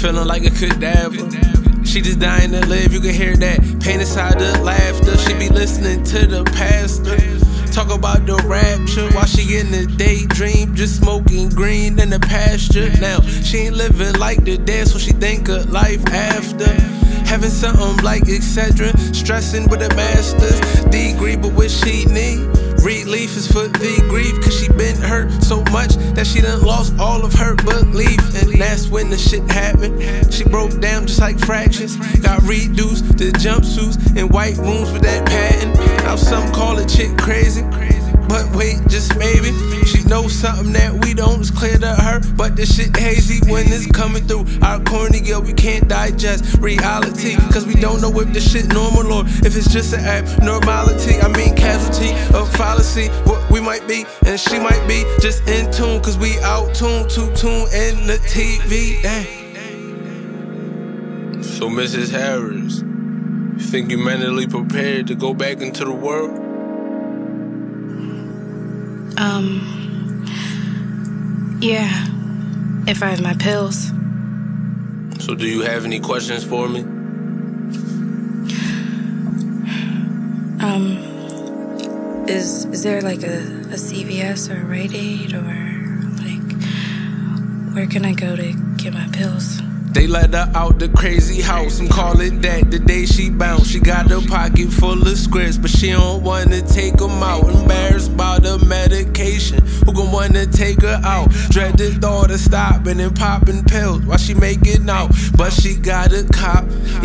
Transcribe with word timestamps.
Feeling 0.00 0.28
like 0.28 0.44
a 0.44 0.50
cadaver. 0.50 1.28
She 1.84 2.00
just 2.00 2.20
dying 2.20 2.52
to 2.52 2.64
live, 2.66 2.92
you 2.92 3.00
can 3.00 3.12
hear 3.12 3.34
that 3.34 3.60
pain 3.80 3.98
inside 3.98 4.38
the 4.38 4.56
laughter. 4.62 5.18
She 5.18 5.34
be 5.34 5.48
listening 5.48 6.04
to 6.04 6.24
the 6.24 6.44
pastor. 6.44 7.18
Talk 7.72 7.90
about 7.92 8.24
the 8.24 8.36
rapture 8.46 9.10
while 9.12 9.26
she 9.26 9.58
in 9.58 9.72
the 9.72 9.86
daydream, 9.96 10.76
just 10.76 11.00
smoking 11.00 11.48
green 11.48 11.98
in 11.98 12.10
the 12.10 12.20
pasture. 12.20 12.90
Now 13.00 13.22
she 13.22 13.58
ain't 13.58 13.74
living 13.74 14.14
like 14.20 14.44
the 14.44 14.56
dead, 14.56 14.86
so 14.86 15.00
she 15.00 15.10
think 15.10 15.48
of 15.48 15.68
life 15.72 16.06
after. 16.06 16.72
Having 17.26 17.50
something 17.50 18.04
like 18.04 18.28
etc. 18.28 18.96
Stressing 19.12 19.68
with 19.68 19.80
the 19.80 19.92
master's 19.96 20.60
degree, 20.92 21.34
but 21.34 21.52
what 21.54 21.72
she 21.72 22.04
need? 22.04 22.46
Relief 22.82 23.36
is 23.36 23.46
for 23.46 23.66
the 23.68 24.04
grief, 24.08 24.40
cause 24.42 24.58
she 24.58 24.68
been 24.72 24.96
hurt 24.96 25.30
so 25.42 25.62
much 25.72 25.96
that 26.14 26.26
she 26.26 26.40
done 26.40 26.62
lost 26.62 26.98
all 26.98 27.24
of 27.24 27.32
her 27.34 27.54
belief. 27.56 28.18
And 28.40 28.60
that's 28.60 28.88
when 28.88 29.10
the 29.10 29.18
shit 29.18 29.42
happened. 29.50 30.32
She 30.32 30.44
broke 30.44 30.80
down 30.80 31.06
just 31.06 31.20
like 31.20 31.38
fractions. 31.38 31.96
Got 32.20 32.42
reduced 32.42 33.18
to 33.18 33.32
jumpsuits 33.32 34.16
in 34.16 34.28
white 34.28 34.56
rooms 34.58 34.92
with 34.92 35.02
that 35.02 35.26
pattern. 35.26 35.72
Now 36.04 36.16
some 36.16 36.52
call 36.52 36.78
it 36.78 36.88
chick 36.88 37.16
crazy. 37.18 37.62
But 38.28 38.54
wait, 38.54 38.76
just 38.88 39.16
maybe 39.16 39.52
she 39.86 40.04
knows 40.04 40.34
something 40.34 40.72
that 40.74 40.92
we 41.02 41.14
don't. 41.14 41.40
It's 41.40 41.50
clear 41.50 41.78
to 41.78 41.94
her, 41.94 42.20
but 42.36 42.56
the 42.56 42.66
shit 42.66 42.94
hazy 42.94 43.40
when 43.50 43.64
it's 43.72 43.86
coming 43.86 44.22
through 44.28 44.44
our 44.60 44.78
corny 44.80 45.20
girl. 45.20 45.40
We 45.40 45.54
can't 45.54 45.88
digest 45.88 46.58
reality, 46.60 47.36
cause 47.52 47.66
we 47.66 47.74
don't 47.74 48.02
know 48.02 48.12
if 48.20 48.32
the 48.34 48.40
shit 48.40 48.68
normal 48.68 49.10
or 49.12 49.24
if 49.26 49.56
it's 49.56 49.72
just 49.72 49.94
an 49.94 50.04
abnormality. 50.04 51.20
I 51.20 51.28
mean, 51.28 51.56
casualty 51.56 52.10
of 52.36 52.52
fallacy. 52.98 53.28
What 53.28 53.50
we 53.50 53.60
might 53.60 53.86
be, 53.86 54.04
and 54.26 54.38
she 54.38 54.58
might 54.58 54.86
be 54.86 55.04
just 55.20 55.46
in 55.48 55.70
tune, 55.72 56.00
cause 56.02 56.18
we 56.18 56.38
out 56.40 56.74
tuned 56.74 57.10
to 57.10 57.34
tune 57.34 57.68
in 57.72 58.06
the 58.06 58.18
TV. 58.26 59.02
Dang. 59.02 59.26
So, 61.42 61.68
Mrs. 61.68 62.10
Harris, 62.10 62.80
you 62.80 63.70
think 63.70 63.90
you're 63.90 64.04
mentally 64.04 64.46
prepared 64.46 65.06
to 65.08 65.14
go 65.14 65.34
back 65.34 65.60
into 65.60 65.84
the 65.84 65.92
world? 65.92 66.30
Um, 69.18 70.24
yeah, 71.60 72.06
if 72.86 73.02
I 73.02 73.08
have 73.08 73.20
my 73.20 73.34
pills. 73.34 73.90
So, 75.20 75.34
do 75.34 75.46
you 75.46 75.62
have 75.62 75.84
any 75.84 75.98
questions 75.98 76.44
for 76.44 76.68
me? 76.68 76.82
Um, 80.60 81.07
is 82.28 82.64
is 82.66 82.82
there 82.82 83.00
like 83.00 83.22
a, 83.22 83.38
a 83.72 83.78
CVS 83.78 84.50
or 84.50 84.60
a 84.60 84.64
Rite 84.64 84.94
Aid 84.94 85.32
or 85.34 85.42
like 86.22 87.74
where 87.74 87.86
can 87.86 88.04
I 88.04 88.12
go 88.12 88.36
to 88.36 88.52
get 88.76 88.92
my 88.92 89.08
pills? 89.12 89.60
They 89.92 90.06
let 90.06 90.34
her 90.34 90.50
out 90.54 90.78
the 90.78 90.88
crazy 90.90 91.40
house 91.40 91.80
and 91.80 91.90
call 91.90 92.20
it 92.20 92.42
that 92.42 92.70
the 92.70 92.78
day 92.78 93.06
she 93.06 93.30
bounced. 93.30 93.72
She 93.72 93.80
got 93.80 94.10
her 94.10 94.20
pocket 94.20 94.68
full 94.68 95.00
of 95.00 95.18
scripts, 95.18 95.56
but 95.56 95.70
she 95.70 95.90
don't 95.90 96.22
wanna 96.22 96.60
take 96.60 96.96
them 96.96 97.22
out. 97.22 97.48
Embarrassed 97.48 98.16
by 98.16 98.38
the 98.38 98.58
medication, 98.66 99.66
who 99.86 99.92
gon' 99.92 100.12
wanna 100.12 100.46
take 100.46 100.82
her 100.82 101.00
out? 101.04 101.30
Dread 101.50 101.78
the 101.78 101.90
thought 101.94 102.30
of 102.30 102.38
stopping 102.38 103.00
and 103.00 103.16
popping 103.16 103.64
pills 103.64 104.02
while 104.02 104.18
she 104.18 104.34
making 104.34 104.88
out. 104.90 105.10
But 105.36 105.52
she 105.52 105.74
got 105.74 106.12
a 106.12 106.22
cop, 106.24 106.57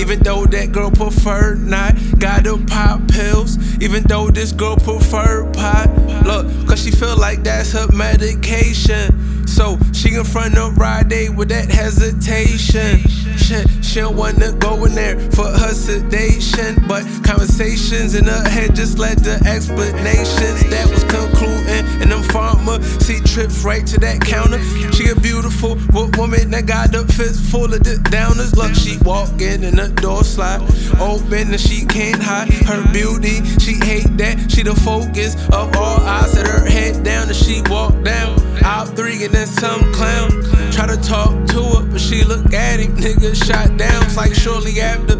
even 0.04 0.20
though 0.20 0.46
that 0.46 0.74
girl 0.74 0.92
preferred 0.92 1.60
not. 1.60 1.96
Got 2.20 2.44
to 2.44 2.58
pop 2.66 3.08
pills, 3.08 3.58
even 3.82 4.04
though 4.04 4.28
this 4.30 4.52
girl 4.52 4.76
preferred 4.76 5.54
pot. 5.54 5.88
Look, 6.26 6.46
cause 6.68 6.84
she 6.84 6.92
feel 6.92 7.18
like 7.18 7.44
that's 7.44 7.72
her 7.72 7.88
medication. 7.94 9.48
So 9.48 9.78
she 9.94 10.16
in 10.16 10.26
front 10.26 10.58
of 10.58 10.78
Ride 10.78 11.30
with 11.38 11.50
that 11.50 11.72
hesitation. 11.72 13.00
Shit, 13.38 13.68
she 13.82 14.02
don't 14.02 14.18
wanna 14.18 14.52
go 14.54 14.84
in 14.84 14.94
there 14.94 15.18
for 15.32 15.46
her 15.48 15.74
sedation. 15.74 16.84
But 16.86 17.04
conversations 17.24 18.16
in 18.16 18.26
her 18.26 18.50
head 18.50 18.76
just 18.76 19.00
led 19.00 19.24
to 19.24 19.36
explanations 19.48 20.70
that 20.70 20.90
was 20.90 21.04
them 22.80 23.04
pharmacy 23.04 23.20
trips 23.34 23.64
right 23.64 23.86
to 23.88 24.00
that 24.00 24.22
counter. 24.22 24.60
She 24.94 25.10
a 25.10 25.16
beautiful 25.16 25.76
woman 26.18 26.52
that 26.52 26.66
got 26.66 26.92
the 26.92 27.06
fist 27.14 27.52
full 27.52 27.74
of 27.74 27.84
the 27.84 27.96
downers. 28.10 28.56
Look, 28.56 28.76
she 28.76 28.98
walking 29.04 29.64
and 29.64 29.78
the 29.78 29.90
door 30.02 30.24
slide 30.24 30.62
open 31.00 31.52
and 31.52 31.60
she 31.60 31.86
can't 31.86 32.22
hide 32.22 32.52
her 32.66 32.84
beauty. 32.92 33.44
She 33.60 33.74
hate 33.74 34.18
that. 34.18 34.52
She 34.52 34.64
the 34.64 34.76
focus 34.76 35.36
of 35.50 35.76
all 35.76 36.00
eyes. 36.02 36.32
Set 36.32 36.48
her 36.48 36.66
head 36.66 37.04
down 37.04 37.28
and 37.28 37.36
she 37.36 37.62
walk 37.70 37.94
down. 38.04 38.40
Out 38.64 38.96
three 38.96 39.24
and 39.26 39.34
then 39.34 39.48
some 39.48 39.94
clown. 39.94 40.30
Try 40.72 40.88
to 40.88 40.98
talk 40.98 41.32
to 41.50 41.62
her, 41.62 41.86
but 41.86 42.02
she 42.02 42.24
look 42.24 42.54
at 42.54 42.80
him. 42.80 42.96
Nigga 42.98 43.36
shot 43.36 43.78
down. 43.78 44.04
It's 44.04 44.18
like 44.18 44.34
shortly 44.34 44.80
after. 44.82 45.18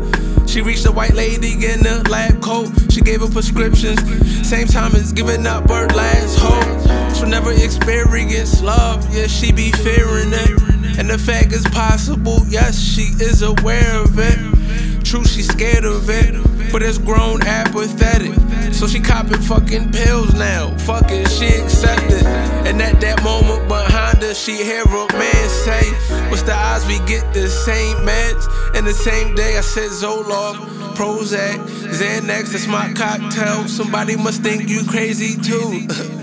She 0.48 0.62
reached 0.62 0.86
a 0.86 0.92
white 0.92 1.14
lady 1.14 1.54
in 1.66 1.86
a 1.86 2.04
lab 2.10 2.42
coat. 2.42 2.70
She 2.92 3.02
gave 3.02 3.22
her 3.22 3.28
prescriptions. 3.30 4.00
Same 4.48 4.68
time 4.68 4.96
as 4.96 5.12
giving 5.12 5.48
up 5.48 5.70
her 5.70 5.88
last 5.88 6.38
hope. 6.40 6.83
She'll 7.24 7.30
never 7.30 7.54
experience 7.54 8.62
love. 8.62 9.08
Yeah, 9.16 9.28
she 9.28 9.54
be 9.54 9.72
fearing 9.72 10.34
it. 10.34 11.00
And 11.00 11.10
the 11.10 11.18
fact 11.18 11.54
is 11.54 11.64
possible. 11.68 12.40
Yes, 12.50 12.78
she 12.78 13.16
is 13.24 13.44
aware 13.44 13.96
of 13.96 14.20
it. 14.20 15.06
True, 15.06 15.24
she's 15.24 15.48
scared 15.48 15.86
of 15.86 16.10
it. 16.10 16.34
But 16.70 16.84
it's 16.84 16.98
grown 16.98 17.42
apathetic. 17.44 18.34
So 18.74 18.88
she 18.88 19.00
copping 19.00 19.40
fucking 19.40 19.94
pills 19.94 20.34
now. 20.34 20.78
Fuck 20.80 21.12
it, 21.12 21.30
she 21.30 21.46
accepted. 21.46 22.26
And 22.68 22.82
at 22.82 23.00
that 23.00 23.24
moment 23.24 23.70
behind 23.70 24.22
her, 24.22 24.34
she 24.34 24.62
hear 24.62 24.84
a 24.84 25.08
man 25.14 25.50
say, 25.64 25.92
What's 26.28 26.44
the 26.44 26.54
odds 26.54 26.86
we 26.88 27.00
get 27.08 27.34
the 27.34 27.48
same 27.48 27.96
meds? 28.06 28.76
And 28.76 28.86
the 28.86 28.92
same 28.92 29.34
day 29.34 29.58
I 29.58 29.62
said 29.62 29.92
Zoloft, 29.92 30.58
Prozac, 30.98 31.56
Xanax, 31.88 32.52
that's 32.52 32.68
my 32.68 32.92
cocktail. 32.92 33.70
Somebody 33.70 34.18
must 34.18 34.42
think 34.42 34.68
you 34.68 34.84
crazy 34.84 35.42
too. 35.42 36.20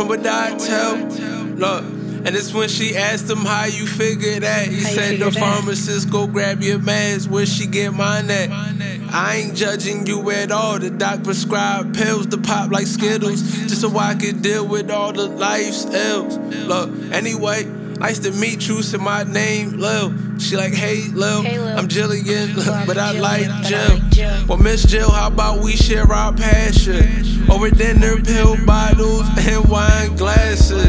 From 0.00 0.08
what 0.08 0.26
I 0.26 0.56
tell, 0.56 0.96
look. 0.96 1.84
And 2.24 2.28
it's 2.28 2.54
when 2.54 2.70
she 2.70 2.96
asked 2.96 3.28
him 3.28 3.44
how 3.44 3.66
you 3.66 3.86
figure 3.86 4.40
that. 4.40 4.66
He 4.66 4.82
How 4.82 4.88
said 4.88 5.18
the 5.18 5.28
that? 5.28 5.34
pharmacist 5.34 6.10
go 6.10 6.26
grab 6.26 6.62
your 6.62 6.78
meds. 6.78 7.28
Where 7.28 7.44
she 7.44 7.66
get 7.66 7.92
mine 7.92 8.30
at? 8.30 8.48
I 9.12 9.42
ain't 9.44 9.54
judging 9.54 10.06
you 10.06 10.30
at 10.30 10.52
all. 10.52 10.78
The 10.78 10.88
doc 10.88 11.22
prescribed 11.22 11.94
pills 11.94 12.28
to 12.28 12.38
pop 12.38 12.70
like 12.70 12.86
Skittles, 12.86 13.42
just 13.42 13.82
so 13.82 13.94
I 13.98 14.14
could 14.14 14.40
deal 14.40 14.66
with 14.66 14.90
all 14.90 15.12
the 15.12 15.28
life's 15.28 15.84
ills. 15.84 16.38
Look, 16.38 17.12
anyway, 17.12 17.64
nice 18.00 18.18
to 18.20 18.32
meet 18.32 18.66
you. 18.66 18.82
Say 18.82 18.98
my 18.98 19.24
name, 19.24 19.72
Lil. 19.78 20.12
She 20.38 20.56
like, 20.56 20.72
hey, 20.74 21.04
Lil, 21.12 21.42
Hey, 21.42 21.58
Lil. 21.58 21.78
I'm 21.78 21.86
Jillian, 21.86 22.56
but 22.86 22.98
I 22.98 23.12
like 23.12 23.46
Jill. 23.64 23.98
like. 23.98 24.48
Well, 24.48 24.58
Miss 24.58 24.82
Jill, 24.84 25.10
how 25.10 25.28
about 25.28 25.62
we 25.62 25.72
share 25.76 26.10
our 26.10 26.32
passion 26.32 27.48
over 27.50 27.70
dinner, 27.70 28.20
pill 28.22 28.56
bottles, 28.64 29.26
and 29.38 29.64
wine 29.68 30.16
glasses? 30.16 30.80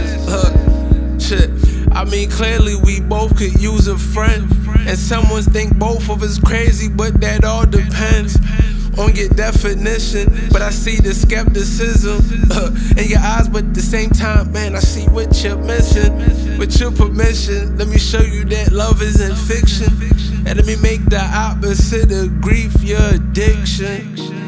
Shit. 1.28 1.50
I 1.92 2.06
mean, 2.06 2.30
clearly 2.32 2.76
we 2.76 3.02
both 3.02 3.38
could 3.38 3.62
use 3.62 3.88
a 3.88 3.98
friend. 3.98 4.50
And 4.88 4.98
someone 4.98 5.44
think 5.44 5.78
both 5.78 6.10
of 6.10 6.24
us 6.24 6.40
crazy, 6.40 6.90
but 6.90 7.22
that 7.22 7.44
all 7.44 7.66
depends 7.68 8.38
on 9.02 9.16
your 9.16 9.30
definition. 9.30 10.30
But 10.52 10.62
I 10.62 10.70
see 10.70 10.98
the 10.98 11.14
skepticism 11.14 12.20
in 12.98 13.10
your 13.10 13.20
eyes, 13.20 13.50
but 13.50 13.66
at 13.66 13.74
the 13.74 13.82
same 13.82 14.10
time, 14.12 14.52
man, 14.52 14.76
I 14.76 14.80
see 14.80 15.06
what 15.10 15.44
you're 15.44 15.58
missing. 15.58 16.16
With 16.58 16.80
your 16.80 16.92
permission, 16.92 17.78
let 17.78 17.88
me 17.88 17.98
show 17.98 18.22
you 18.22 18.46
that 18.46 18.72
love 18.72 19.02
isn't 19.02 19.36
fiction. 19.36 19.92
And 20.46 20.56
let 20.58 20.66
me 20.66 20.76
make 20.82 21.04
the 21.06 21.22
opposite 21.22 22.12
of 22.12 22.42
grief 22.42 22.82
your 22.84 23.02
addiction. 23.16 24.41